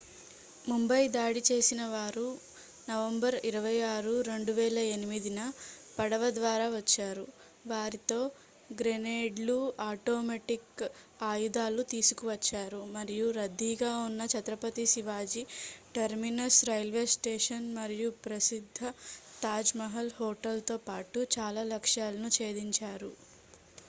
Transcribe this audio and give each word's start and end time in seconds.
ముంబై 0.65 1.01
దాడి 1.13 1.41
చేసినవారు 1.47 2.23
నవంబర్ 2.87 3.35
26 3.41 4.13
2008న 4.29 5.41
పడవ 5.97 6.23
ద్వారా 6.37 6.67
వచ్చారు 6.71 7.25
వారితో 7.65 8.17
గ్రెనేడ్లు 8.69 9.57
ఆటోమేటిక్ 9.85 10.83
ఆయుధాలు 11.27 11.83
తీసుకువచ్చారు 11.93 12.81
మరియు 12.95 13.27
రద్దీగా 13.37 13.91
ఉన్న 14.07 14.25
Chhatrapati 14.33 14.85
Shivaji 14.93 15.43
terminus 15.97 16.59
railway 16.69 17.05
station 17.15 17.67
మరియు 17.77 18.09
ప్రసిద్ధ 18.25 18.79
తాజ్ 19.43 19.73
మహల్ 19.77 20.13
హోటల్తో 20.19 20.77
పాటు 20.89 21.21
చాల 21.35 21.59
లక్ష్యాలను 21.71 22.31
చేధించారు 22.39 23.13